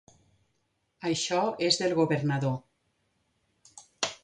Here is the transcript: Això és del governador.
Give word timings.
Això 1.09 1.41
és 1.67 1.77
del 1.83 1.95
governador. 2.01 2.57